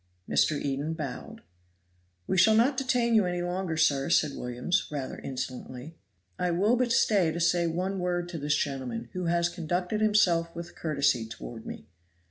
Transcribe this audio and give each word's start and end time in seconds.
Mr. 0.27 0.59
Eden 0.59 0.93
bowed. 0.93 1.41
"We 2.25 2.35
will 2.47 2.55
not 2.55 2.75
detain 2.75 3.13
you 3.13 3.27
any 3.27 3.43
longer, 3.43 3.77
sir," 3.77 4.09
said 4.09 4.31
Williams, 4.33 4.87
rather 4.91 5.19
insolently. 5.19 5.95
"I 6.39 6.49
will 6.49 6.75
but 6.75 6.91
stay 6.91 7.31
to 7.31 7.39
say 7.39 7.67
one 7.67 7.99
word 7.99 8.27
to 8.29 8.39
this 8.39 8.55
gentleman, 8.55 9.09
who 9.13 9.25
has 9.25 9.47
conducted 9.47 10.01
himself 10.01 10.55
with 10.55 10.75
courtesy 10.75 11.27
toward 11.27 11.67
me. 11.67 11.85